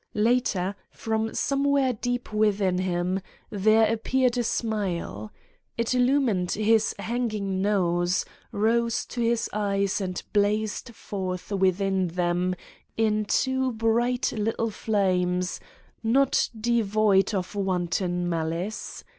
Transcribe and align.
Later, 0.17 0.75
from 0.89 1.35
somewhere 1.35 1.93
deep 1.93 2.33
within 2.33 2.79
him, 2.79 3.21
there 3.51 3.85
appeared 3.93 4.35
a 4.35 4.43
smile. 4.43 5.31
It 5.77 5.93
illumined 5.93 6.53
his 6.53 6.95
hanging 6.97 7.61
nose, 7.61 8.25
rose 8.51 9.05
to 9.05 9.21
his 9.21 9.47
eyes 9.53 10.01
and 10.01 10.19
blazed 10.33 10.95
forth 10.95 11.51
within 11.51 12.07
them 12.07 12.55
in 12.97 13.25
two 13.25 13.73
bright, 13.73 14.31
little 14.31 14.71
flames, 14.71 15.59
not 16.01 16.49
devoid 16.59 17.35
of 17.35 17.53
wanton 17.53 18.27
malice. 18.27 19.03